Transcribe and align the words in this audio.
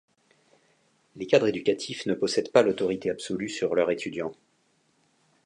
Les 1.15 1.27
cadres 1.27 1.49
éducatifs 1.49 2.07
ne 2.07 2.15
possèdent 2.15 2.51
pas 2.51 2.63
l'autorité 2.63 3.11
absolue 3.11 3.49
sur 3.49 3.75
leur 3.75 3.91
étudiants. 3.91 4.33